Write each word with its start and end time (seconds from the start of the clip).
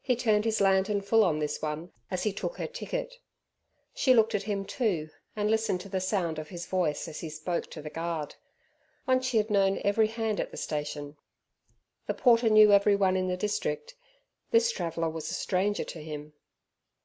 He 0.00 0.14
turned 0.14 0.44
his 0.44 0.60
lantern 0.60 1.00
full 1.00 1.24
on 1.24 1.40
this 1.40 1.60
one, 1.60 1.90
as 2.08 2.22
he 2.22 2.32
took 2.32 2.56
her 2.56 2.68
ticket. 2.68 3.16
She 3.92 4.14
looked 4.14 4.32
at 4.32 4.44
him 4.44 4.64
too, 4.64 5.10
and 5.34 5.50
listened 5.50 5.80
to 5.80 5.88
the 5.88 6.00
sound 6.00 6.38
of 6.38 6.50
his 6.50 6.66
voice, 6.66 7.08
as 7.08 7.18
he 7.18 7.28
spoke 7.28 7.68
to 7.70 7.82
the 7.82 7.90
guard. 7.90 8.36
Once 9.08 9.26
she 9.26 9.38
had 9.38 9.50
known 9.50 9.80
every 9.82 10.06
hand 10.06 10.38
at 10.38 10.52
the 10.52 10.56
station. 10.56 11.16
The 12.06 12.14
porter 12.14 12.48
knew 12.48 12.70
everyone 12.72 13.16
in 13.16 13.26
the 13.26 13.36
district. 13.36 13.96
This 14.52 14.70
traveller 14.70 15.08
was 15.10 15.32
a 15.32 15.34
stranger 15.34 15.82
to 15.82 16.00
him. 16.00 16.34